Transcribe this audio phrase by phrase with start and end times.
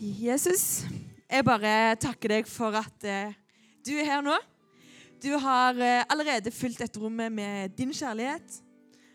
[0.00, 0.84] Jesus,
[1.30, 3.34] jeg bare takker deg for at eh,
[3.84, 4.36] du er her nå.
[5.22, 8.60] Du har eh, allerede fylt dette rommet med din kjærlighet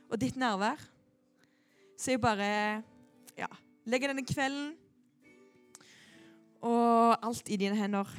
[0.10, 0.82] og ditt nærvær.
[2.00, 2.84] Så jeg bare
[3.38, 3.50] ja,
[3.86, 4.72] legger denne kvelden
[6.62, 8.10] og alt i dine hender.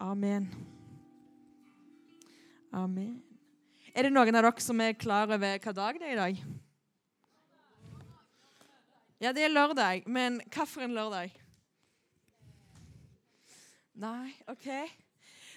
[0.00, 0.48] Amen.
[2.72, 3.20] Amen.
[3.94, 6.42] Er det noen av dere som er klar over hva dag det er i dag?
[9.20, 11.34] Ja, det er lørdag, men hvilken lørdag?
[14.00, 14.68] Nei, OK.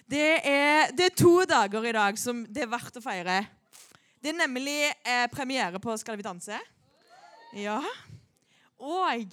[0.04, 3.38] Det er, det er, to dager i dag som det er verdt å feire.
[4.20, 6.58] Det er nemlig eh, premiere på Skal vi danse.
[7.56, 7.78] Ja.
[8.76, 9.32] Og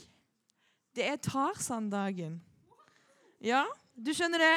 [0.95, 2.37] det er Tarzan-dagen.
[3.43, 4.53] Ja, du skjønner det.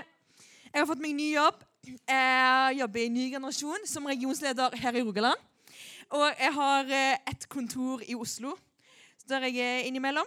[0.68, 1.64] Jeg har fått meg ny jobb.
[1.82, 5.50] Jeg jobber i Ny generasjon som regionsleder her i Rogaland.
[6.14, 8.54] Og jeg har eh, et kontor i Oslo
[9.28, 10.26] der jeg er innimellom.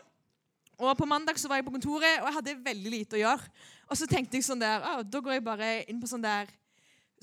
[0.78, 3.52] Og På mandag så var jeg på kontoret, og jeg hadde veldig lite å gjøre.
[3.90, 6.50] Og så tenkte jeg sånn der, ah, da går jeg bare inn på sånn der,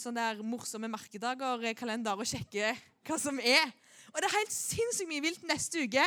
[0.00, 2.74] sånn der morsomme merkedager-kalender og sjekker
[3.06, 3.68] hva som er.
[4.10, 5.44] Og det er helt sinnssykt mye vilt.
[5.46, 6.02] Neste uke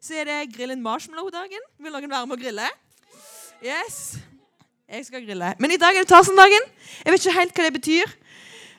[0.00, 1.68] så er det Grillen marshmallow-dagen.
[1.82, 2.70] Vil noen være med å grille?
[3.64, 4.16] Yes.
[4.86, 5.52] Jeg skal grille.
[5.58, 6.68] Men i dag er det Tarzan-dagen.
[7.02, 8.12] Jeg vet ikke helt hva det betyr,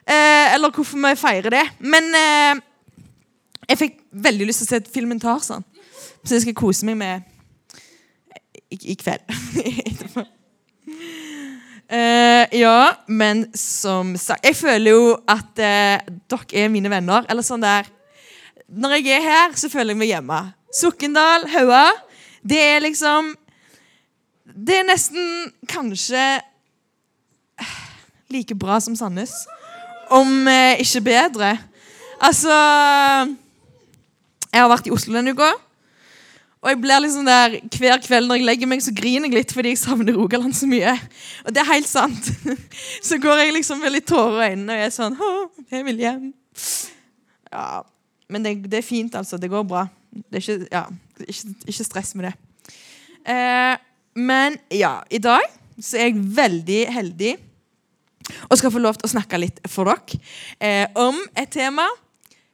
[0.08, 1.64] eh, eller hvorfor vi feirer det.
[1.84, 2.62] Men eh,
[3.68, 5.66] jeg fikk veldig lyst til å se filmen Tarzan,
[6.28, 7.24] så jeg skal kose meg med
[8.68, 9.24] i, i kveld.
[11.88, 15.96] uh, ja, men som sagt Jeg føler jo at uh,
[16.28, 17.24] dere er mine venner.
[17.30, 17.88] Eller sånn der
[18.68, 20.40] Når jeg er her, så føler jeg meg hjemme.
[20.74, 21.86] Sokndal, Haua.
[22.44, 23.32] Det er liksom
[24.44, 26.26] Det er nesten kanskje
[28.34, 29.32] like bra som Sandnes.
[30.12, 31.56] Om uh, ikke bedre.
[32.20, 32.52] Altså
[34.52, 35.54] Jeg har vært i Oslo denne uka.
[36.58, 39.52] Og jeg blir liksom der, Hver kveld når jeg legger meg, så griner jeg litt
[39.54, 40.94] fordi jeg savner Rogaland så mye.
[41.46, 42.32] Og det er helt sant.
[43.08, 45.18] Så går jeg liksom med litt tårer i øynene og jeg er sånn
[45.70, 46.26] Jeg vil hjem.
[47.52, 47.68] Ja,
[48.28, 49.38] Men det, det, er fint, altså.
[49.38, 49.86] Det går bra.
[50.10, 50.84] Det er ikke, ja,
[51.24, 52.34] ikke, ikke stress med det.
[53.28, 53.76] Eh,
[54.18, 55.46] men ja, i dag
[55.78, 57.32] så er jeg veldig heldig
[58.48, 60.18] og skal få lov til å snakke litt for dere
[60.60, 61.86] eh, om et tema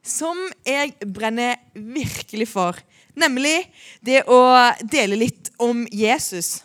[0.04, 0.36] som
[0.69, 2.78] jeg brenner virkelig for
[3.14, 3.69] Nemlig
[4.04, 4.41] det å
[4.82, 6.64] dele litt om Jesus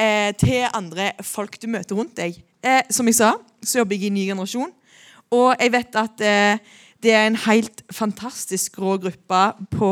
[0.00, 2.38] eh, til andre folk du møter rundt deg.
[2.64, 4.72] Eh, som jeg sa, så jobber jeg i Ny generasjon.
[5.34, 9.42] Og jeg vet at eh, det er en helt fantastisk rå gruppe
[9.74, 9.90] på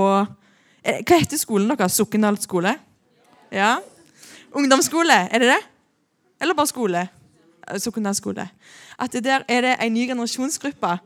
[0.81, 1.99] eh, Hva heter skolen deres?
[1.99, 2.73] Sokndal skole?
[3.53, 3.75] Ja?
[4.57, 5.61] Ungdomsskole, er det det?
[6.41, 7.05] Eller bare skole?
[7.69, 8.49] Eh, Sokndal skole.
[8.97, 10.97] At der er det en ny generasjonsgruppe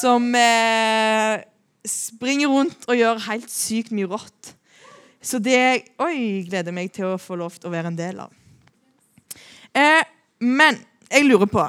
[0.00, 1.40] som eh,
[1.86, 4.54] springer rundt og gjør helt sykt mye rått.
[5.22, 5.58] Så det
[6.02, 8.32] oi, gleder meg til å få lov til å være en del av.
[9.74, 10.02] Eh,
[10.40, 10.78] men
[11.08, 11.64] jeg lurer på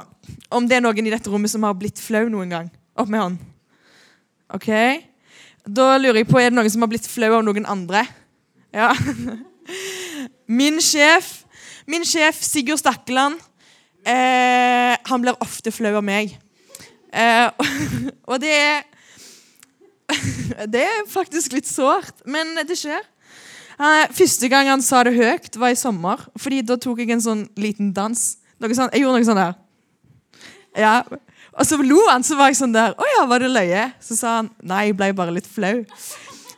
[0.50, 2.70] om det er noen i dette rommet som har blitt flau noen gang.
[2.98, 3.38] Opp med hånd.
[4.54, 4.70] Ok?
[5.66, 8.04] Da lurer jeg på, Er det noen som har blitt flau av noen andre?
[8.74, 8.92] Ja.
[10.60, 11.44] Min sjef,
[11.86, 13.38] min sjef Sigurd Stakkeland,
[14.02, 16.32] eh, han blir ofte flau av meg.
[17.14, 17.46] Eh,
[18.30, 18.89] og det er
[20.74, 23.02] det er faktisk litt sårt, men det skjer.
[24.12, 26.26] Første gang han sa det høyt, var i sommer.
[26.40, 28.36] Fordi Da tok jeg en sånn liten dans.
[28.60, 29.54] Sånn, jeg gjorde noe sånn der.
[30.76, 30.94] Ja.
[31.56, 33.88] Og så lo han, så var jeg sånn der Å ja, var det løye?
[34.04, 35.80] Så sa han nei, jeg ble bare litt flau.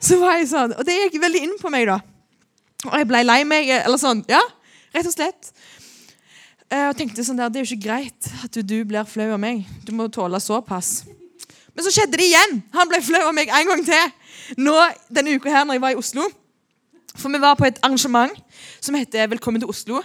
[0.02, 2.00] Så var jeg sånn, Og det gikk veldig inn på meg, da.
[2.90, 3.70] Og jeg ble lei meg.
[3.78, 4.24] Eller sånn.
[4.30, 4.42] Ja,
[4.94, 5.52] rett og slett.
[6.72, 9.30] Eh, og tenkte sånn der, Det er jo ikke greit at du, du blir flau
[9.30, 9.62] av meg.
[9.86, 11.04] Du må tåle såpass.
[11.72, 12.60] Men så skjedde det igjen.
[12.75, 14.15] Han ble flau av meg en gang til.
[14.60, 14.75] Nå,
[15.12, 16.27] denne uka her når jeg var i Oslo.
[17.16, 18.33] For vi var på et arrangement
[18.81, 20.03] som heter Velkommen til Oslo.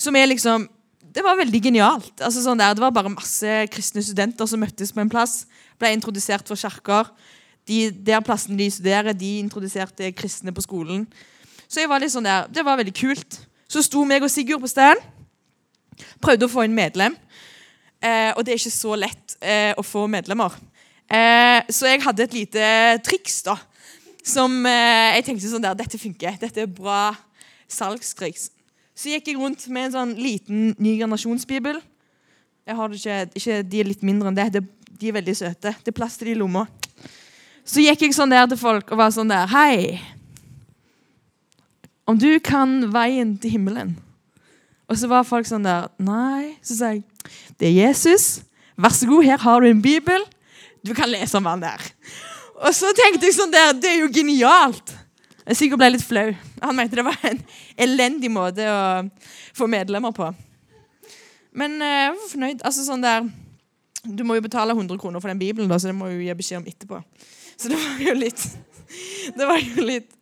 [0.00, 0.68] Som er liksom
[1.10, 2.20] Det var veldig genialt.
[2.22, 5.40] Altså sånn der, det var bare masse kristne studenter som møttes på en plass.
[5.80, 7.08] Ble introdusert for kirker.
[7.66, 11.08] De, der plassen de studerer, de introduserte kristne på skolen.
[11.66, 13.40] Så jeg var litt sånn der, det var veldig kult.
[13.66, 15.02] Så sto meg og Sigurd på stand.
[16.22, 17.18] Prøvde å få inn medlem.
[17.98, 20.54] Eh, og det er ikke så lett eh, å få medlemmer.
[21.10, 22.64] Eh, så jeg hadde et lite
[23.02, 23.56] triks da,
[24.22, 26.36] som eh, jeg tenkte sånn der, dette funker.
[26.38, 27.10] Dette er bra
[27.70, 28.50] salgstriks.
[28.94, 31.80] Så gikk jeg rundt med en sånn liten ny generasjonsbibel.
[32.68, 34.50] Jeg har det ikke, ikke, De er litt mindre enn det.
[34.54, 34.64] det.
[35.00, 35.72] De er veldig søte.
[35.80, 36.66] Det er plass til de i lomma.
[37.64, 39.98] Så gikk jeg sånn der til folk og var sånn der Hei.
[42.06, 43.92] Om du kan veien til himmelen
[44.90, 46.56] Og så var folk sånn der Nei.
[46.62, 47.06] Så sa jeg
[47.60, 48.40] det er Jesus.
[48.80, 50.22] Vær så god, her har du en bibel.
[50.86, 51.82] Du kan lese om han der.
[52.60, 54.94] Og så tenkte jeg sånn der Det er jo genialt.
[55.46, 56.28] Jeg sikkert ble litt flau.
[56.62, 57.40] Han mente det var en
[57.80, 58.80] elendig måte å
[59.56, 60.28] få medlemmer på.
[61.56, 62.64] Men eh, jeg var fornøyd.
[62.68, 63.26] Altså sånn der
[64.04, 66.36] Du må jo betale 100 kroner for den bibelen, da, så det må jo gi
[66.36, 67.00] beskjed om etterpå.
[67.60, 68.44] Så det var jo litt
[69.36, 70.14] Det var jo litt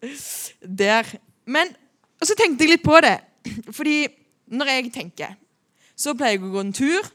[0.60, 1.12] der.
[1.46, 1.70] Men
[2.20, 3.16] så tenkte jeg litt på det.
[3.72, 4.00] Fordi
[4.50, 5.36] når jeg tenker,
[5.96, 7.06] så pleier jeg å gå en tur.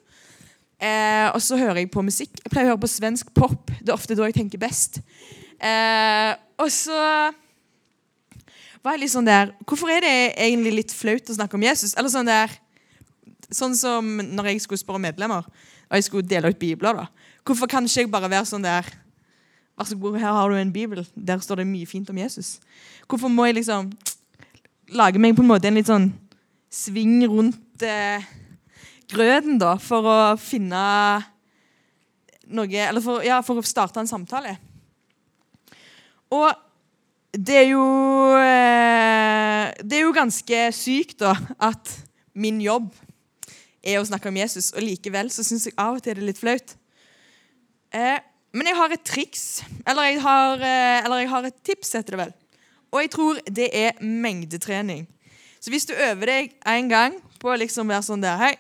[0.84, 2.34] Eh, og så hører jeg på musikk.
[2.42, 3.72] Jeg pleier å høre på svensk pop.
[3.80, 5.00] Det er ofte da jeg tenker best.
[5.64, 6.98] Eh, og så
[8.84, 11.94] var jeg litt sånn der Hvorfor er det egentlig litt flaut å snakke om Jesus?
[11.96, 12.52] Eller sånn der
[13.54, 16.96] Sånn som når jeg skulle spørre medlemmer, og jeg skulle dele ut bibler.
[16.98, 17.34] da.
[17.46, 18.88] Hvorfor kan ikke jeg bare være sånn der
[19.78, 21.00] Vær så god, her har du en bibel.
[21.16, 22.60] Der står det mye fint om Jesus.
[23.10, 23.88] Hvorfor må jeg liksom
[24.94, 26.12] lage meg på en måte en litt sånn
[26.70, 28.22] sving rundt eh,
[29.12, 30.84] grøten, da, for å finne
[32.54, 34.58] noe Eller for, ja, for å starte en samtale.
[36.34, 36.50] Og
[37.34, 37.86] det er jo
[38.38, 41.96] eh, Det er jo ganske sykt, da, at
[42.34, 42.92] min jobb
[43.84, 46.30] er å snakke om Jesus, og likevel så syns jeg av og til det er
[46.30, 46.76] litt flaut.
[47.94, 48.20] Eh,
[48.54, 49.44] men jeg har et triks,
[49.86, 52.34] eller jeg har, eh, eller jeg har et tips, heter det vel.
[52.94, 55.08] Og jeg tror det er mengdetrening.
[55.60, 58.54] Så hvis du øver deg en gang på å liksom være sånn der Hei,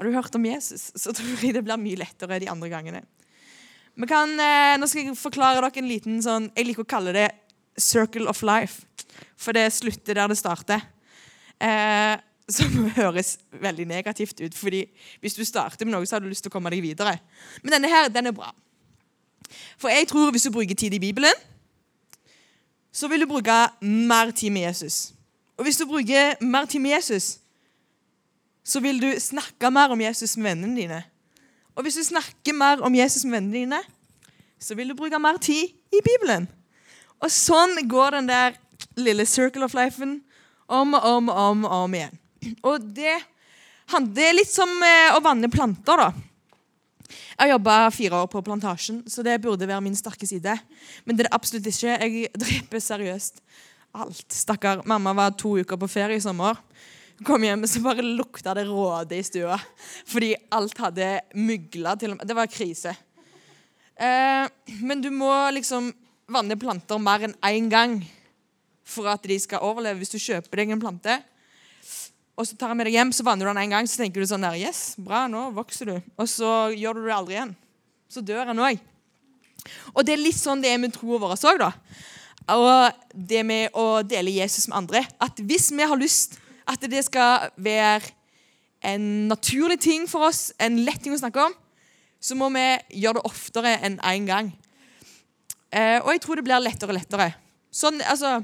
[0.00, 0.90] har du hørt om Jesus?
[1.02, 3.02] Så tror jeg det blir mye lettere de andre gangene.
[4.08, 7.26] Kan, eh, nå skal jeg forklare dere en liten sånn Jeg liker å kalle det
[7.76, 8.86] circle of life.
[9.36, 10.86] For det slutter der det starter.
[11.60, 12.16] Eh,
[12.56, 14.56] som høres veldig negativt ut.
[14.56, 14.80] fordi
[15.20, 17.18] hvis du starter med noe, så har du lyst til å komme deg videre.
[17.62, 18.50] Men denne her, den er bra.
[19.78, 21.44] For jeg tror hvis du bruker tid i Bibelen,
[22.90, 25.12] så vil du bruke mer tid med Jesus.
[25.60, 27.36] Og hvis du bruker mer tid med Jesus,
[28.64, 31.00] så vil du snakke mer om Jesus med vennene dine.
[31.76, 33.82] Og hvis du snakker mer om Jesus med vennene dine,
[34.60, 36.48] så vil du bruke mer tid i Bibelen.
[37.20, 38.58] Og sånn går den der
[39.00, 40.20] lille circle of life-en
[40.70, 42.18] om og om, om, om igjen.
[42.64, 43.16] Og det,
[44.14, 46.10] det er litt som eh, å vanne planter, da.
[47.40, 50.54] Jeg jobba fire år på plantasjen, så det burde være min sterke side.
[51.04, 51.96] Men det er det absolutt ikke.
[51.96, 53.40] Jeg dreper seriøst
[53.96, 54.26] alt.
[54.28, 54.84] Stakkar.
[54.88, 56.60] Mamma var to uker på ferie i sommer.
[57.26, 59.58] Kom hjem, så bare lukta det råde i stua.
[60.08, 62.28] Fordi alt hadde mygla til og med.
[62.28, 62.94] Det var krise.
[64.00, 64.46] Eh,
[64.80, 65.90] men du må liksom
[66.32, 67.98] vanne planter mer enn én gang
[68.88, 70.00] for at de skal overleve.
[70.00, 71.18] Hvis du kjøper deg en plante,
[72.40, 74.22] og så tar jeg med deg hjem, så vanner du den en gang, så tenker
[74.22, 75.96] du sånn der, yes, bra, nå vokser du.
[76.16, 77.56] Og så gjør du det aldri igjen.
[78.08, 78.80] Så dør han òg.
[79.92, 81.74] Og det er litt sånn det er med troa vår òg, da.
[82.56, 85.04] Og det med å dele Jesus med andre.
[85.20, 86.40] At hvis vi har lyst
[86.70, 88.14] at det skal være
[88.86, 91.56] en naturlig ting for oss, en lett ting å snakke om,
[92.20, 92.64] så må vi
[93.02, 94.50] gjøre det oftere enn én en gang.
[95.70, 97.32] Eh, og jeg tror det blir lettere og lettere.
[97.70, 98.40] Sånn, altså,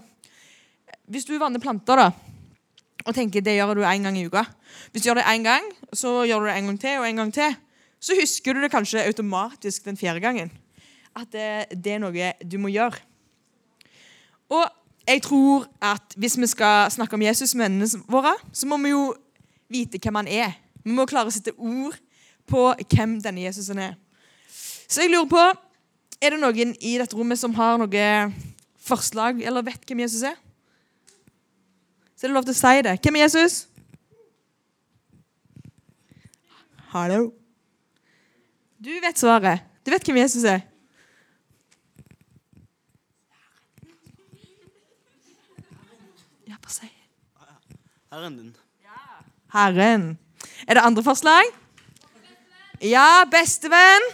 [1.06, 2.10] Hvis du vanner planter, da
[3.06, 4.42] og tenker det gjør du én gang i uka.
[4.90, 7.20] Hvis du gjør det én gang, så gjør du det en gang til og en
[7.22, 7.58] gang til.
[8.02, 10.50] Så husker du det kanskje automatisk den fjerde gangen.
[11.16, 12.98] At det, det er noe du må gjøre.
[14.50, 14.66] Og
[15.06, 18.94] jeg tror at hvis vi skal snakke om Jesus med vennene våre, så må vi
[18.94, 19.14] jo
[19.70, 20.56] vite hvem han er.
[20.84, 21.94] Vi må klare å sette ord
[22.46, 23.94] på hvem denne Jesusen er.
[24.86, 25.44] Så jeg lurer på
[26.16, 28.04] Er det noen i dette rommet som har noe
[28.80, 30.38] forslag, eller vet hvem Jesus er?
[32.16, 32.94] så er det lov til å si det.
[33.04, 33.56] Hvem er Jesus?
[36.94, 37.26] Hallo.
[38.80, 39.66] Du vet svaret.
[39.84, 40.64] Du vet hvem Jesus er.
[46.48, 46.88] Ja, bare si
[48.16, 48.52] Herren din.
[49.52, 50.04] Herren.
[50.66, 51.50] Er det andre forslag?
[52.80, 54.04] Ja, bestevenn.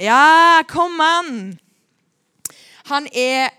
[0.00, 1.58] Ja, kom an.
[2.88, 3.50] Han er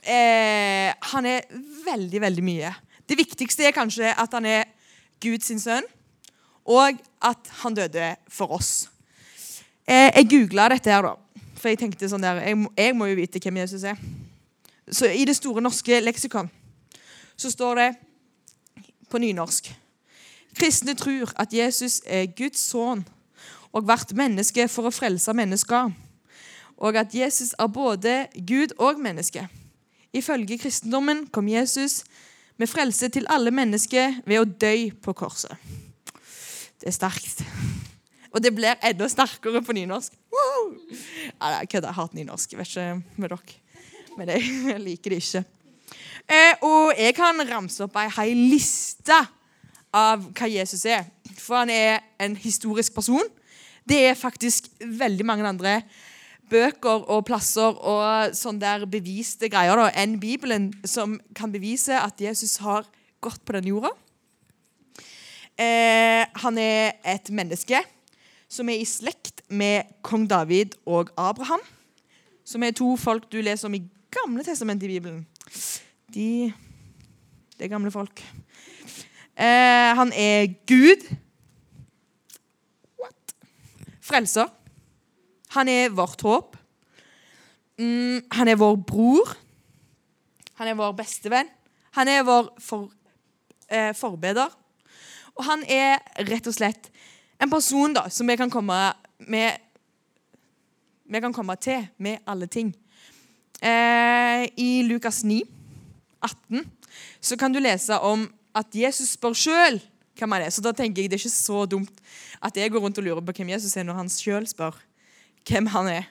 [0.00, 1.44] eh, Han er
[1.84, 2.70] veldig, veldig mye.
[3.04, 4.64] Det viktigste er kanskje at han er
[5.20, 5.84] Guds sønn,
[6.64, 8.88] og at han døde for oss.
[9.84, 11.44] Eh, jeg googla dette her, da.
[11.60, 14.00] For jeg tenkte sånn der, jeg, jeg, må jo vite hvem Jesus er.
[14.88, 16.48] Så I det store norske leksikon
[17.36, 17.90] så står det
[19.12, 19.68] på nynorsk
[20.58, 23.04] Kristne tror at Jesus er Guds sønn
[23.72, 25.92] og hvert menneske for å frelse mennesker.
[26.76, 29.46] Og at Jesus er både Gud og menneske.
[30.12, 32.02] Ifølge kristendommen kom Jesus
[32.60, 35.56] med frelse til alle mennesker ved å dø på korset.
[36.82, 37.40] Det er sterkt.
[38.32, 40.12] Og det blir enda sterkere på nynorsk.
[40.32, 40.74] Wow!
[40.90, 41.88] Jeg kødder.
[41.88, 42.52] Jeg hater nynorsk.
[42.52, 43.58] Jeg vet ikke med dere.
[44.18, 45.44] Men jeg liker det ikke.
[46.28, 49.16] Eh, og jeg kan ramse opp ei hel liste
[49.92, 51.04] av hva Jesus er.
[51.36, 53.26] For han er en historisk person.
[53.88, 55.80] Det er faktisk veldig mange andre
[56.52, 62.20] bøker og plasser og sånne der beviste greier da, enn Bibelen, som kan bevise at
[62.20, 62.86] Jesus har
[63.24, 63.92] gått på denne jorda.
[65.60, 67.80] Eh, han er et menneske
[68.52, 71.60] som er i slekt med kong David og Abraham.
[72.44, 75.22] Som er to folk du leser om i Gamle testamentet i Bibelen.
[76.14, 76.52] De
[77.58, 78.20] Det er gamle folk.
[79.38, 81.04] Eh, han er Gud.
[83.00, 83.34] What?
[84.00, 84.48] Frelser.
[85.54, 86.56] Han er vårt håp.
[87.78, 89.36] Mm, han er vår bror.
[90.60, 91.48] Han er vår bestevenn.
[91.96, 92.90] Han er vår for,
[93.68, 94.48] eh, forbeder.
[95.34, 96.90] Og han er rett og slett
[97.40, 99.58] en person da, som vi kan komme med
[101.12, 102.74] Vi kan komme til med alle ting.
[103.62, 105.42] Eh, I Lukas 9,
[106.22, 106.64] 18,
[107.22, 108.26] så kan du lese om
[108.58, 109.78] at Jesus spør sjøl
[110.18, 110.50] hvem han er.
[110.50, 112.02] Så da tenker jeg det er ikke så dumt
[112.42, 114.76] at jeg går rundt og lurer på hvem Jesus er, når han sjøl spør
[115.46, 116.08] hvem han er.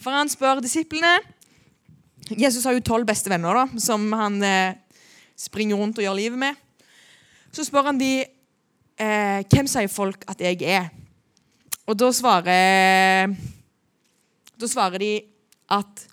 [0.00, 1.18] For han spør disiplene
[2.38, 4.76] Jesus har jo tolv beste venner da, som han eh,
[5.40, 6.58] springer rundt og gjør livet med.
[7.50, 10.92] Så spør han de eh, hvem sier folk at jeg er.
[11.90, 13.32] Og da svarer,
[14.60, 15.14] da svarer de
[15.74, 16.04] at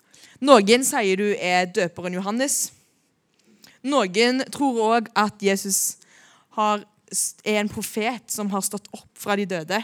[0.44, 2.68] noen sier du er døperen Johannes.
[3.82, 5.98] Noen tror òg at Jesus
[6.58, 6.84] har,
[7.44, 9.80] er en profet som har stått opp fra de døde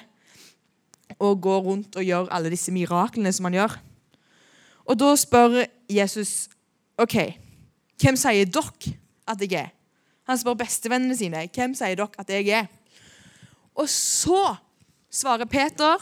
[1.19, 3.77] og går rundt og gjør alle disse miraklene som han gjør.
[4.85, 6.49] Og da spør Jesus
[7.01, 7.17] OK,
[8.01, 8.95] hvem sier dere
[9.27, 9.71] at jeg er?
[10.29, 12.69] Han spør bestevennene sine hvem sier dere at jeg er.
[13.75, 14.55] Og så
[15.11, 15.99] svarer Peter,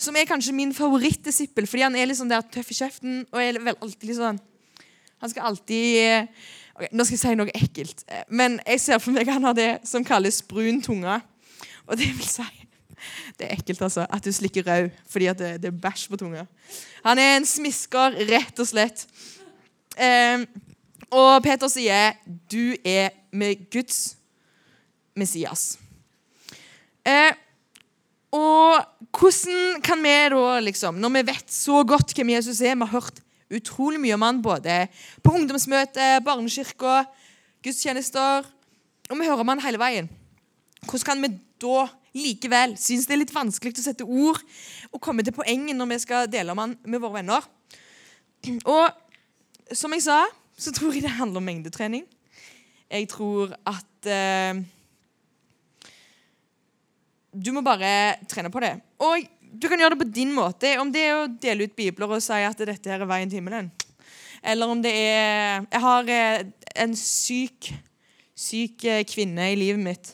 [0.00, 3.60] som er kanskje min favorittdisippel, fordi han er sånn der tøff i kjeften og er
[3.62, 4.40] vel alltid litt sånn
[5.22, 6.28] Han skal alltid
[6.74, 9.70] okay, Nå skal jeg si noe ekkelt, men jeg ser for meg han har det
[9.88, 11.20] som kalles brun tunge.
[11.84, 12.64] Og det vil si
[13.38, 14.06] det er ekkelt, altså.
[14.10, 16.46] At du slikker rød fordi det, det er bæsj på tunga.
[17.04, 19.06] Han er en smisker, rett og slett.
[19.98, 20.46] Um,
[21.14, 22.16] og Peter sier,
[22.50, 24.16] 'Du er med Guds
[25.18, 25.78] Messias'.
[27.06, 27.32] Eh,
[28.34, 28.82] og
[29.14, 32.96] hvordan kan vi da, liksom, når vi vet så godt hvem Jesus er Vi har
[32.96, 33.20] hørt
[33.54, 34.88] utrolig mye om han både
[35.22, 37.04] på ungdomsmøte, barnekirka,
[37.62, 38.48] gudstjenester
[39.10, 40.08] Og vi hører om han hele veien.
[40.84, 44.38] Hvordan kan vi da likevel synes det er litt vanskelig å sette ord
[44.92, 47.46] og komme til poenget når vi skal dele om han med våre venner.
[48.70, 50.20] Og som jeg sa,
[50.56, 52.04] så tror jeg det handler om mengdetrening.
[52.90, 54.60] Jeg tror at eh,
[57.34, 58.76] Du må bare trene på det.
[59.02, 60.74] Og du kan gjøre det på din måte.
[60.80, 63.42] Om det er å dele ut bibler og si at dette her er veien til
[63.42, 63.70] himmelen.
[64.44, 66.44] Eller om det er Jeg har eh,
[66.84, 67.70] en syk,
[68.36, 70.10] syk eh, kvinne i livet mitt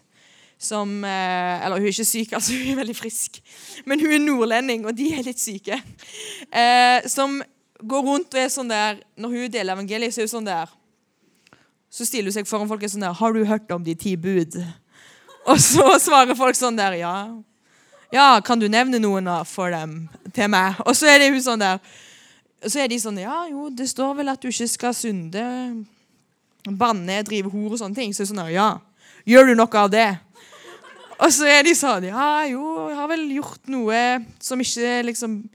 [0.60, 3.40] som eh, Eller hun er ikke syk, altså hun er veldig frisk.
[3.88, 5.80] Men hun er nordlending, og de er litt syke.
[7.08, 7.40] Som
[7.80, 10.70] går rundt og er sånn der Når hun deler evangeliet, så er hun sånn der
[11.90, 13.94] Så stiller hun seg foran folk og er sånn der 'Har du hørt om de
[13.94, 14.60] ti bud?'
[15.48, 17.44] Og så svarer folk sånn der 'Ja'.
[18.12, 20.74] Ja, kan du nevne noen for dem til meg?
[20.86, 21.78] Og så er det hun sånn der
[22.66, 25.86] Så er de sånn Ja, jo, det står vel at du ikke skal synde,
[26.68, 28.12] banne, drive hor og sånne ting.
[28.12, 28.78] Så er det sånn der, Ja.
[29.26, 30.18] Gjør du noe av det?
[31.20, 35.48] Og så er de sånn Ja, jo, jeg har vel gjort noe som ikke liksom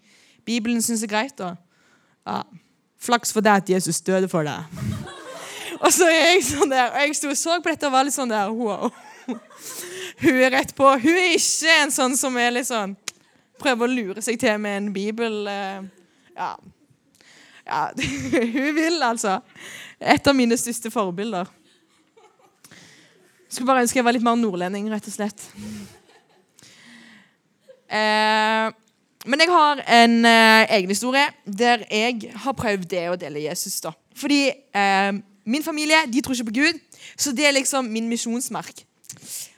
[0.45, 1.55] Bibelen syns er greit, da.
[2.25, 2.43] Ja.
[3.01, 4.63] Flaks for deg at Jesus døde for deg.
[5.81, 8.05] Og så er jeg sånn der, og jeg sto og så på dette og var
[8.07, 8.91] litt sånn der Wow.
[9.25, 10.87] Hun er rett på.
[11.01, 12.95] Hun er ikke en sånn som er litt sånn
[13.55, 15.45] Prøver å lure seg til med en bibel.
[16.35, 16.49] Ja.
[17.63, 17.83] ja.
[18.55, 19.37] Hun vil, altså.
[19.95, 21.47] Et av mine største forbilder.
[23.47, 25.45] Skulle bare ønske jeg var litt mer nordlending, rett og slett.
[27.87, 28.67] Eh,
[29.25, 33.79] men jeg har en eh, egen historie der jeg har prøvd det å dele Jesus.
[33.81, 33.93] da.
[34.17, 35.11] Fordi eh,
[35.45, 36.81] min familie de tror ikke på Gud,
[37.17, 38.84] så det er liksom min misjonsmark.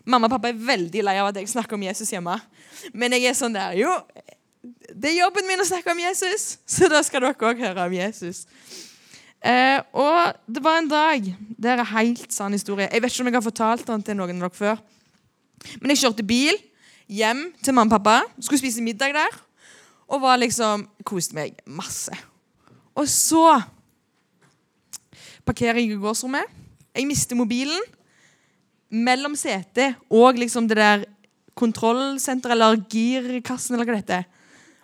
[0.07, 2.37] Mamma og pappa er veldig lei av at jeg snakker om Jesus hjemme.
[2.93, 3.91] Men jeg er sånn der Jo,
[4.93, 7.95] det er jobben min å snakke om Jesus, så da skal dere òg høre om
[7.95, 8.45] Jesus.
[9.37, 12.87] Eh, og det var en dag Det er en helt sann historie.
[12.89, 14.79] Jeg vet ikke om jeg har fortalt den til noen av dere før.
[15.81, 16.57] Men jeg kjørte bil
[17.07, 19.37] hjem til mamma og pappa, skulle spise middag der.
[20.07, 22.13] Og var liksom koste meg masse.
[22.97, 23.59] Og så
[25.45, 26.47] parkerer jeg i gårdsrommet.
[26.95, 27.83] Jeg mister mobilen
[28.89, 31.05] mellom setet og liksom det der
[31.57, 34.27] kontrollsenteret eller girkassen eller hva det heter.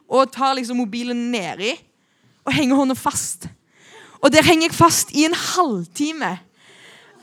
[0.10, 1.74] Og tar liksom mobilen nedi
[2.44, 3.48] og henger hånda fast.
[4.24, 6.32] Og der henger jeg fast i en halvtime.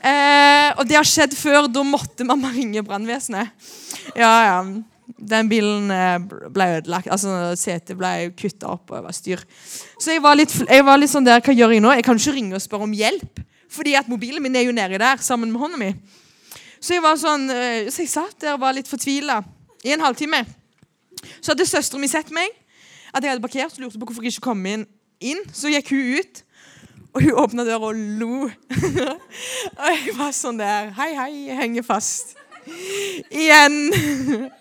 [0.01, 1.67] Eh, og det har skjedd før.
[1.69, 3.53] Da måtte mamma ringe brannvesenet.
[4.17, 4.57] Ja, ja.
[5.21, 6.17] Den bilen eh,
[6.53, 7.09] ble ødelagt.
[7.11, 9.43] altså Setet ble kutta opp og det var styr.
[10.01, 11.93] Så jeg var, litt, jeg var litt sånn der, hva gjør jeg nå?
[11.97, 13.43] Jeg kan ikke ringe og spørre om hjelp.
[13.71, 15.93] Fordi at mobilen min er jo nedi der sammen med hånda mi.
[16.81, 19.37] Så jeg var sånn, eh, så jeg satt der og var litt fortvila
[19.85, 20.41] i en halvtime.
[21.37, 22.49] Så hadde søstera mi sett meg,
[23.13, 24.87] at jeg hadde parkert, og lurte på hvorfor jeg ikke kom inn.
[25.21, 25.43] inn.
[25.53, 26.41] Så gikk hun ut,
[27.13, 28.47] og hun åpna døra og lo.
[29.77, 32.33] og jeg var sånn der Hei, hei, jeg henger fast.
[33.29, 33.77] Igjen.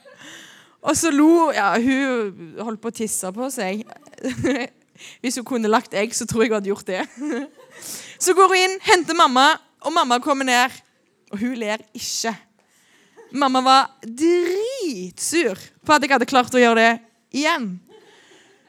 [0.87, 3.87] og så lo Ja, hun holdt på å tisse på seg.
[5.25, 7.07] Hvis hun kunne lagt egg, så tror jeg hun hadde gjort det.
[8.21, 10.77] Så går hun inn, henter mamma, og mamma kommer ned.
[11.31, 12.35] Og hun ler ikke.
[13.31, 17.73] Mamma var dritsur på at jeg hadde klart å gjøre det igjen.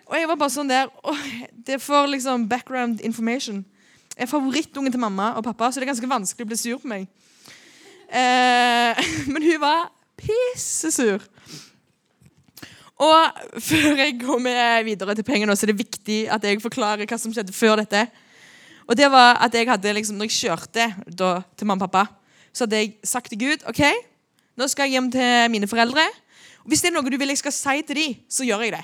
[0.06, 0.90] Og jeg var bare sånn der
[1.66, 3.64] Det får liksom background information.
[4.12, 6.82] Jeg er favorittungen til mamma og pappa, så det er ganske vanskelig å bli sur
[6.82, 7.08] på meg.
[8.12, 9.02] Eh,
[9.32, 9.88] men hun var
[10.20, 11.24] pissesur.
[13.02, 17.18] Og før jeg kommer videre til pengene, så er det viktig at jeg forklarer hva
[17.18, 18.04] som skjedde før dette.
[18.86, 22.21] Og det var at jeg hadde liksom, når jeg kjørte da, til mamma og pappa,
[22.54, 23.82] så hadde jeg sagt til Gud OK,
[24.58, 26.04] nå skal jeg hjem til mine foreldre.
[26.64, 28.76] Og Hvis det er noe du vil jeg skal si til dem, så gjør jeg
[28.78, 28.84] det.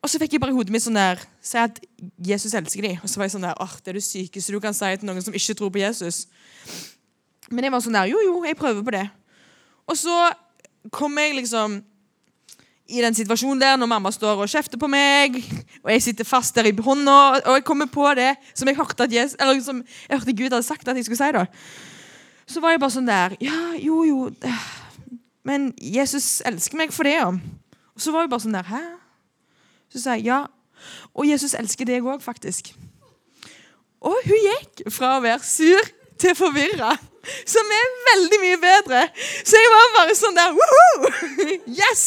[0.00, 1.76] Og så fikk jeg bare i hodet mitt sånn der Si at
[2.24, 3.00] Jesus elsker dem.
[3.02, 5.08] Og så var jeg sånn der åh, det er det sykeste du kan si til
[5.08, 6.24] noen som ikke tror på Jesus.
[7.50, 9.06] Men jeg var sånn der Jo, jo, jeg prøver på det.
[9.90, 10.16] Og så
[10.94, 11.80] kom jeg liksom
[12.90, 15.36] i den situasjonen der når mamma står og kjefter på meg,
[15.84, 19.06] og jeg sitter fast der i hånda, og jeg kommer på det som jeg hørte,
[19.06, 21.30] at Jesus, eller som jeg hørte Gud hadde sagt at jeg skulle si.
[21.36, 21.44] da.
[22.50, 24.20] Så var jeg bare sånn der Ja, jo, jo
[25.46, 27.28] Men Jesus elsker meg for det, ja.
[27.30, 28.82] Og så var jeg bare sånn der Hæ?
[29.90, 30.44] Så sa jeg ja.
[31.14, 32.70] Og Jesus elsker deg òg, faktisk.
[34.00, 35.88] Og hun gikk fra å være sur
[36.20, 36.94] til forvirra
[37.48, 39.00] som er veldig mye bedre.
[39.44, 41.10] Så jeg var bare sånn der Woohoo!
[41.80, 42.04] Yes!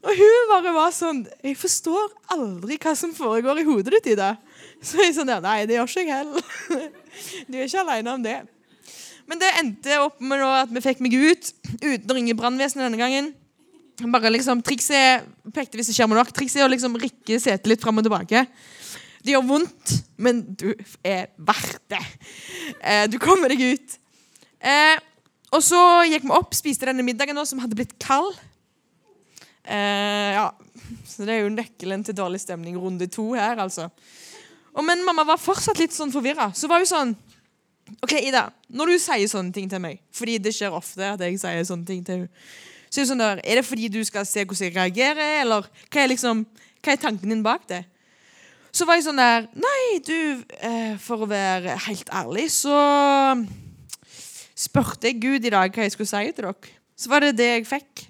[0.00, 4.36] Og hun bare var sånn Jeg forstår aldri hva som foregår i hodet ditt, Ida.
[4.80, 6.88] Så jeg sånn der Nei, det gjør ikke jeg heller.
[7.50, 8.38] Du er ikke aleine om det.
[9.28, 13.00] Men det endte opp med at vi fikk meg ut uten å ringe brannvesenet denne
[13.00, 13.32] gangen.
[14.08, 17.82] Bare liksom, Trikset pekte hvis det skjer nok, trikset er å liksom rikke setet litt
[17.82, 18.44] fram og tilbake.
[19.24, 20.70] Det gjør vondt, men du
[21.04, 22.00] er verdt det.
[22.80, 23.96] Eh, du kommer deg ut.
[24.62, 24.96] Eh,
[25.52, 28.38] og så gikk vi opp, spiste denne middagen nå, som hadde blitt kald.
[29.68, 30.48] Eh, ja,
[31.04, 33.90] Så det er jo nøkkelen til dårlig stemning runde to her, altså.
[34.72, 36.52] Og, men mamma var fortsatt litt sånn forvirra.
[36.54, 37.16] Så var hun sånn
[38.04, 41.38] OK, Ida, når du sier sånne ting til meg, fordi det skjer ofte at jeg
[41.40, 42.32] sier sånne ting til henne,
[42.88, 45.66] så er det sånn der, er det fordi du skal se hvordan jeg reagerer, eller
[45.92, 46.44] hva er, liksom,
[46.80, 47.82] hva er tanken din bak det?
[48.72, 52.76] Så var jeg sånn der Nei, du, eh, for å være helt ærlig, så
[54.58, 56.76] spurte jeg Gud i dag hva jeg skulle si til dere.
[56.98, 58.06] Så var det det jeg fikk.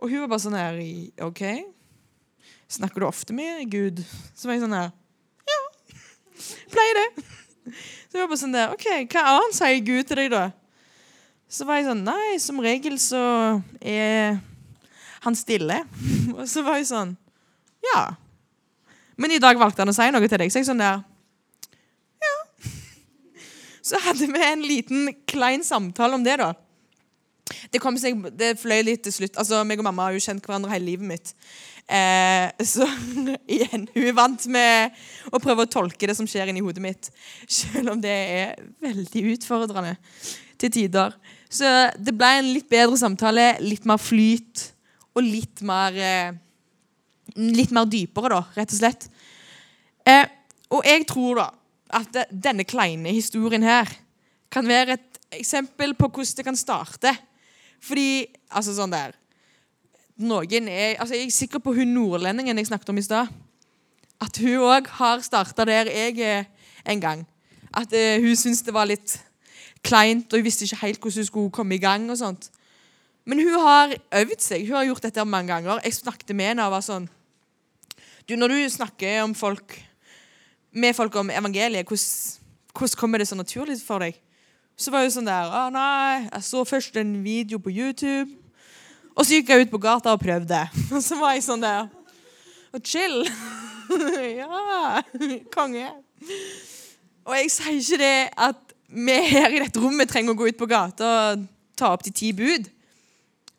[0.00, 0.78] Og hun var bare sånn her
[1.26, 1.42] OK.
[2.76, 4.02] Snakker du ofte med Gud?
[4.34, 4.92] Så var jeg sånn her
[5.46, 5.60] Ja.
[6.72, 7.26] Pleier det.
[8.16, 10.44] Jeg var bare sånn der OK, hva annet sier Gud til deg, da?
[11.52, 13.20] Så var jeg sånn Nei, som regel så
[13.84, 14.38] er
[15.26, 15.82] han stille.
[16.38, 17.12] Og så var jeg sånn
[17.84, 18.06] Ja.
[19.20, 20.48] Men i dag valgte han å si noe til deg.
[20.48, 21.02] Så jeg sånn der
[22.24, 22.34] Ja.
[23.90, 26.54] Så hadde vi en liten klein samtale om det, da.
[27.68, 29.36] Det seg, det fløy litt til slutt.
[29.36, 31.36] Altså, meg og mamma har jo kjent hverandre hele livet mitt.
[31.86, 32.86] Eh, så
[33.54, 34.96] igjen, hun er vant med
[35.30, 37.10] å prøve å tolke det som skjer inni hodet mitt.
[37.46, 39.94] Selv om det er veldig utfordrende
[40.58, 41.14] til tider.
[41.52, 41.68] Så
[42.02, 44.70] det ble en litt bedre samtale, litt mer flyt
[45.16, 46.42] og litt mer eh,
[47.36, 49.02] Litt mer dypere, da, rett og slett.
[50.06, 50.22] Eh,
[50.72, 51.46] og jeg tror da
[51.98, 53.90] at denne kleine historien her
[54.48, 57.12] kan være et eksempel på hvordan det kan starte.
[57.82, 59.12] Fordi altså sånn der
[60.16, 63.32] noen er, altså Jeg er sikker på hun nordlendingen jeg snakket om i stad.
[64.20, 66.44] At hun òg har starta der jeg er
[66.88, 67.26] en gang.
[67.74, 69.18] At uh, hun syntes det var litt
[69.84, 72.10] kleint, og hun visste ikke helt hvordan hun skulle komme i gang.
[72.10, 72.50] og sånt.
[73.26, 74.66] Men hun har øvd seg.
[74.66, 75.80] Hun har gjort dette mange ganger.
[75.84, 77.08] Jeg snakket med henne og var sånn
[78.28, 79.76] du, Når du snakker om folk,
[80.72, 84.16] med folk om evangeliet, hvordan, hvordan kommer det så naturlig for deg?
[84.76, 88.45] Så var hun sånn der Å, nei, jeg så først en video på YouTube.
[89.16, 90.60] Og så gikk jeg ut på gata og prøvde.
[90.94, 91.88] Og så var jeg sånn der
[92.76, 93.22] Og chill.
[94.40, 95.02] ja,
[95.54, 95.88] konge.
[97.26, 98.16] Og jeg sier ikke det
[98.48, 102.04] at vi her i dette rommet trenger å gå ut på gata og ta opp
[102.06, 102.68] de ti bud.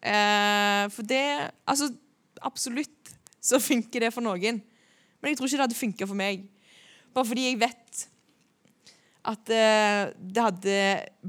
[0.02, 1.26] Eh, for det
[1.68, 1.90] Altså,
[2.46, 2.94] absolutt
[3.42, 4.62] så funker det for noen.
[5.20, 6.46] Men jeg tror ikke det hadde funka for meg.
[7.16, 8.08] Bare fordi jeg vet
[9.28, 10.76] At eh, det hadde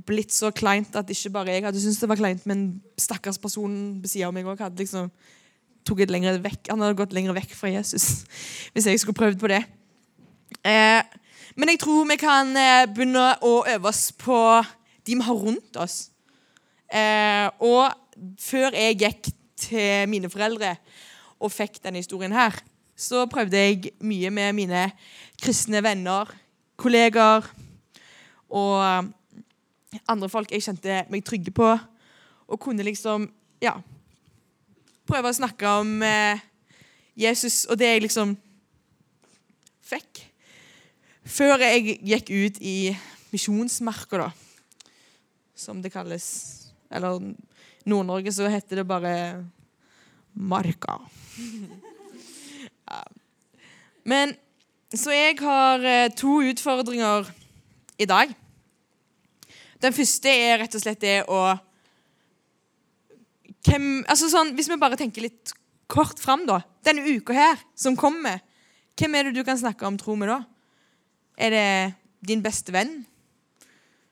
[0.06, 2.68] blitt så kleint at ikke bare jeg hadde syntes det var kleint, men
[3.00, 5.10] stakkars personen ved siden av meg òg hadde liksom
[5.88, 8.22] tok et lengre vekk, Han hadde gått lenger vekk fra Jesus
[8.74, 9.62] hvis jeg skulle prøvd på det.
[10.62, 11.02] Eh,
[11.58, 14.38] men jeg tror vi kan eh, begynne å øve oss på
[15.08, 16.10] de vi har rundt oss.
[16.92, 17.90] Eh, og
[18.38, 20.76] før jeg gikk til mine foreldre
[21.42, 22.54] og fikk denne historien her,
[22.98, 24.84] så prøvde jeg mye med mine
[25.38, 26.30] kristne venner,
[26.78, 27.46] kollegaer
[28.48, 29.02] og eh,
[30.08, 31.68] andre folk jeg kjente meg trygge på,
[32.48, 33.28] og kunne liksom
[33.64, 33.74] ja,
[35.08, 36.38] prøve å snakke om eh,
[37.18, 38.36] Jesus og det jeg liksom
[39.88, 40.24] fikk.
[41.28, 42.96] Før jeg gikk ut i
[43.32, 44.30] misjonsmarka, da,
[45.58, 46.26] som det kalles.
[46.88, 47.20] Eller
[47.88, 49.14] Nord-Norge så heter det bare
[50.32, 50.98] Marka.
[54.08, 54.32] Men
[54.94, 57.28] så jeg har eh, to utfordringer
[57.98, 58.30] i dag.
[59.82, 61.40] Den første er rett og slett det å
[63.68, 65.52] hvem, altså sånn, Hvis vi bare tenker litt
[65.90, 66.60] kort fram, da.
[66.86, 68.40] Denne uka her som kommer,
[68.98, 70.38] hvem er det du kan snakke om tro med da?
[71.38, 71.68] Er det
[72.24, 73.02] din beste venn?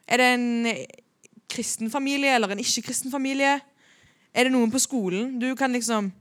[0.06, 0.46] Er det en
[1.50, 3.56] kristen familie eller en ikke-kristen familie?
[4.34, 6.12] Er det noen på skolen du kan liksom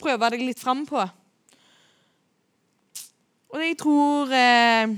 [0.00, 1.02] prøve deg litt fram på?
[3.50, 4.92] Og jeg tror eh,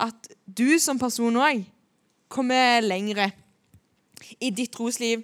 [0.00, 1.64] at du som person òg
[2.30, 3.30] kommer lengre
[4.40, 5.22] i ditt trosliv,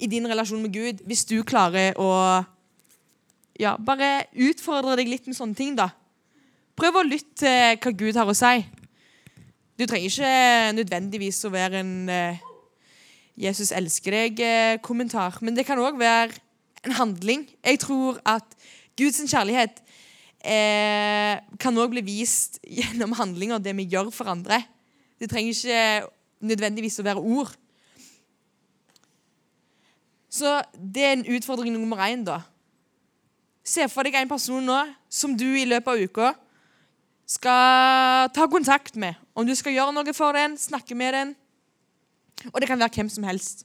[0.00, 2.10] i din relasjon med Gud, hvis du klarer å
[3.60, 5.74] ja, bare utfordre deg litt med sånne ting.
[5.76, 5.90] da.
[6.78, 8.62] Prøv å lytte til hva Gud har å si.
[9.76, 10.32] Du trenger ikke
[10.78, 12.40] nødvendigvis å være en eh,
[13.36, 16.36] 'Jesus elsker deg'-kommentar, men det kan òg være
[16.84, 17.46] en handling.
[17.64, 18.44] Jeg tror at
[18.98, 19.80] Guds kjærlighet
[20.44, 24.62] eh, kan òg bli vist gjennom handlinger, det vi gjør for andre.
[25.20, 27.52] Det trenger ikke nødvendigvis å være ord.
[30.32, 32.40] Så det er en utfordring nummer én, da.
[33.62, 34.78] Se for deg en person nå
[35.12, 36.30] som du i løpet av uka
[37.28, 39.14] skal ta kontakt med.
[39.36, 41.34] Om du skal gjøre noe for den, snakke med den.
[42.50, 43.64] Og det kan være hvem som helst.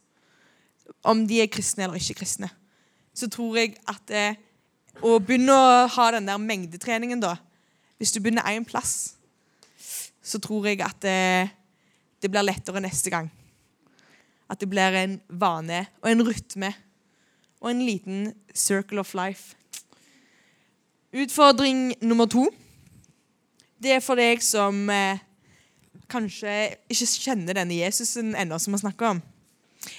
[1.07, 2.51] Om de er kristne eller ikke kristne.
[3.17, 4.37] Så tror jeg at eh,
[5.01, 7.38] å begynne å ha den der mengdetreningen, da
[7.97, 9.15] Hvis du begynner én plass,
[10.21, 11.49] så tror jeg at det,
[12.21, 13.31] det blir lettere neste gang.
[14.45, 16.69] At det blir en vane og en rytme
[17.57, 19.55] og en liten circle of life.
[21.10, 22.45] Utfordring nummer to.
[23.81, 25.23] Det er for deg som eh,
[26.12, 26.53] kanskje
[26.91, 29.21] ikke kjenner denne Jesusen ennå, som vi snakker om.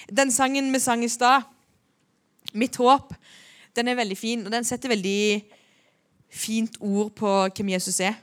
[0.07, 1.43] Den sangen vi sang i stad,
[2.53, 3.13] 'Mitt håp',
[3.75, 5.43] den er veldig fin, og den setter veldig
[6.29, 8.17] fint ord på hvem Jesus er.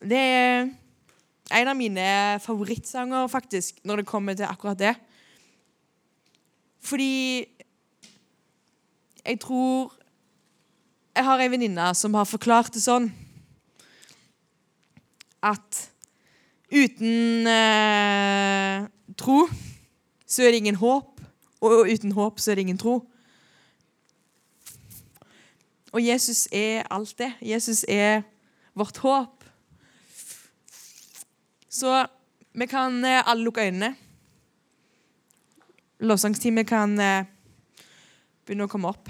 [0.00, 0.66] Det er
[1.56, 2.06] en av mine
[2.42, 4.94] favorittsanger, faktisk, når det kommer til akkurat det.
[6.80, 7.46] Fordi
[9.26, 9.92] jeg tror
[11.16, 13.06] Jeg har ei venninne som har forklart det sånn
[15.40, 15.78] at
[16.68, 18.84] uten eh,
[19.16, 19.46] tro
[20.28, 21.22] så er det ingen håp,
[21.64, 22.98] og uten håp så er det ingen tro.
[25.96, 27.30] Og Jesus er alt det.
[27.40, 28.20] Jesus er
[28.76, 29.44] vårt håp.
[31.72, 32.02] Så
[32.52, 33.94] vi kan eh, alle lukke øynene.
[36.04, 37.24] Lovsangsteamet kan eh,
[38.44, 39.08] begynne å komme opp.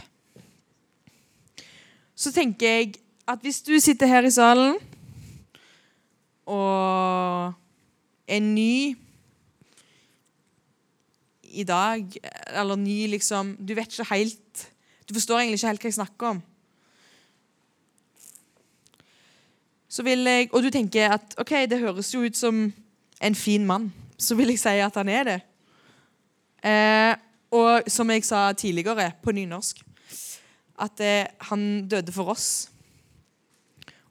[2.14, 2.94] Så tenker jeg
[3.27, 4.79] at hvis du sitter her i salen
[6.46, 7.51] og
[8.31, 8.94] er ny
[11.51, 12.07] i dag,
[12.55, 14.66] eller ny liksom Du vet ikke helt
[15.09, 16.42] Du forstår egentlig ikke helt hva jeg snakker om.
[19.96, 22.66] Så vil jeg, og du tenker at ok, det høres jo ut som
[23.24, 23.88] en fin mann,
[24.20, 25.37] så vil jeg si at han er det.
[26.61, 27.12] Eh,
[27.56, 29.80] og som jeg sa tidligere på nynorsk,
[30.85, 32.68] at eh, han døde for oss.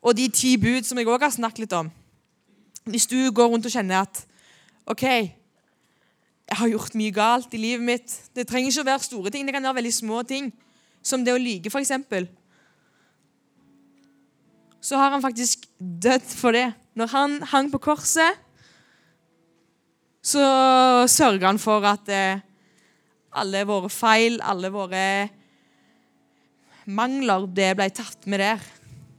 [0.01, 1.91] Og de ti bud som jeg òg har snakket litt om.
[2.89, 4.23] Hvis du går rundt og kjenner at
[4.89, 9.31] OK, jeg har gjort mye galt i livet mitt Det trenger ikke å være store
[9.33, 10.49] ting, det kan være veldig små ting.
[11.05, 11.93] Som det å lyge, f.eks
[14.85, 16.67] så har han faktisk dødd for det.
[16.93, 18.37] Når han hang på korset,
[20.25, 20.41] så
[21.09, 22.43] sørga han for at eh,
[23.35, 25.05] alle våre feil, alle våre
[26.85, 28.61] mangler, det ble tatt med der.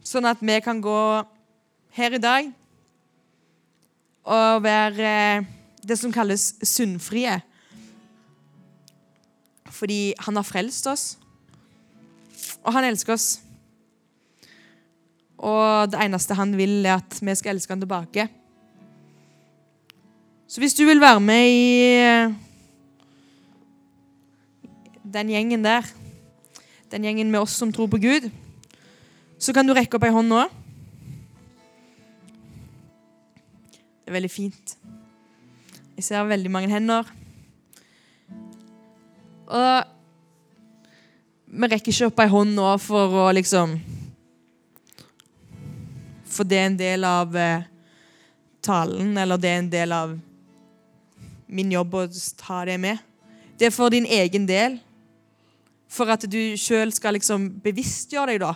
[0.06, 1.00] Sånn at vi kan gå
[1.98, 2.50] her i dag
[4.26, 5.48] og være eh,
[5.86, 7.40] det som kalles sunnfrie.
[9.70, 11.04] Fordi han har frelst oss,
[12.62, 13.45] og han elsker oss.
[15.36, 18.28] Og det eneste han vil, er at vi skal elske han tilbake.
[20.48, 21.64] Så hvis du vil være med i
[22.00, 22.34] eh,
[25.02, 25.82] den gjengen der,
[26.90, 28.30] den gjengen med oss som tror på Gud,
[29.38, 30.46] så kan du rekke opp ei hånd nå.
[34.06, 34.76] Det er veldig fint.
[35.98, 37.10] Jeg ser veldig mange hender.
[39.46, 39.92] Og
[41.46, 43.76] vi rekker ikke opp ei hånd nå for å liksom
[46.36, 47.64] For det er en del av eh,
[48.64, 50.16] talen, eller det er en del av
[51.46, 53.00] min jobb å ta det med.
[53.56, 54.76] Det er for din egen del.
[55.88, 58.52] For at du sjøl skal liksom bevisstgjøre deg da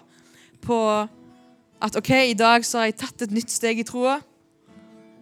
[0.60, 0.76] på
[1.80, 4.18] at OK, i dag så har jeg tatt et nytt steg i troa.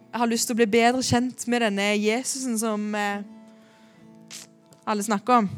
[0.08, 3.22] Jeg har lyst til å bli bedre kjent med denne Jesusen som eh,
[4.88, 5.50] alle snakker om.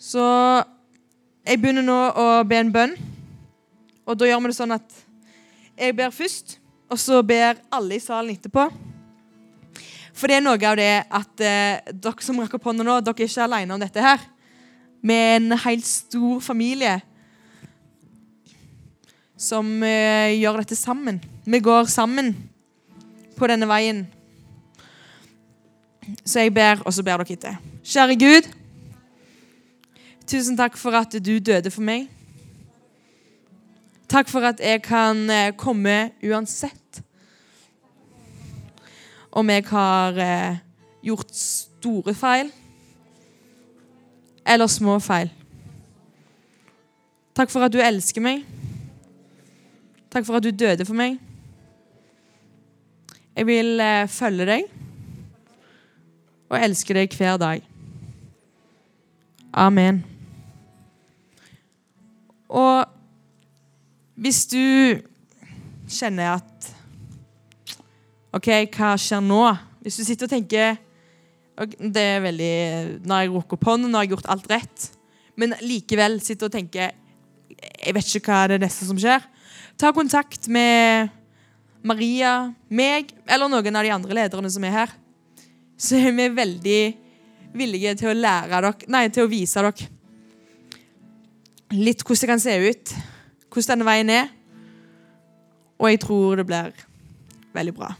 [0.00, 0.22] Så
[1.44, 2.96] jeg begynner nå å be en bønn.
[4.12, 4.96] Og da gjør vi det sånn at
[5.72, 6.58] jeg ber først,
[6.92, 8.66] og så ber alle i salen etterpå.
[10.12, 13.24] For det er noe av det at eh, dere som rakk opp hånda nå, dere
[13.24, 14.20] er ikke alene om dette her.
[15.00, 16.98] Vi er en helt stor familie
[19.40, 21.18] som eh, gjør dette sammen.
[21.48, 22.34] Vi går sammen
[23.38, 24.04] på denne veien.
[26.20, 27.60] Så jeg ber, og så ber dere etter.
[27.82, 28.50] Kjære Gud,
[30.28, 32.10] tusen takk for at du døde for meg.
[34.12, 36.98] Takk for at jeg kan eh, komme uansett
[39.32, 40.58] om jeg har eh,
[41.00, 42.50] gjort store feil
[44.44, 45.32] eller små feil.
[47.32, 48.44] Takk for at du elsker meg.
[50.12, 51.16] Takk for at du døde for meg.
[53.32, 54.72] Jeg vil eh, følge deg
[56.52, 57.64] og elske deg hver dag.
[59.56, 60.04] Amen.
[62.52, 63.00] Og
[64.14, 65.00] hvis du
[65.88, 66.72] kjenner at
[68.32, 69.44] OK, hva skjer nå?
[69.84, 70.80] Hvis du sitter og tenker
[71.60, 72.54] og Det er veldig
[73.04, 74.86] Nå har jeg rukket opp hånden, nå har jeg gjort alt rett.
[75.36, 76.94] Men likevel sitter og tenker
[77.52, 79.20] Jeg vet ikke hva er det neste som skjer.
[79.80, 81.12] Ta kontakt med
[81.82, 84.92] Maria, meg eller noen av de andre lederne som er her.
[85.76, 86.82] Så er vi veldig
[87.58, 89.90] villige til å lære dere Nei, til å vise dere
[91.72, 92.94] litt hvordan det kan se ut.
[93.52, 94.30] Hvordan denne veien er.
[95.78, 96.72] Og jeg tror det blir
[97.52, 97.92] veldig bra.